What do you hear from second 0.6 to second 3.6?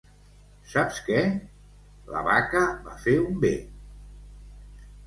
—Saps què? —La vaca va fer un be.